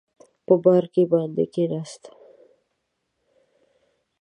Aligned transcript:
په 0.45 0.53
بارکي 0.63 1.03
باندې 1.11 1.43
کېناست. 1.53 2.03